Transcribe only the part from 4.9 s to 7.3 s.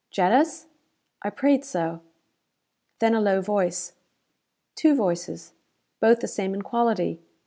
voices. Both the same in quality.